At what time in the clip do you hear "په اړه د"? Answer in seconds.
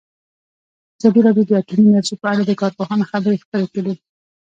2.21-2.51